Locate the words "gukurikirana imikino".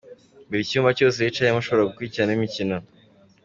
1.89-2.75